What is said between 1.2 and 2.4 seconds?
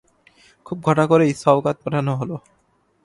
সওগাত পাঠানো হল।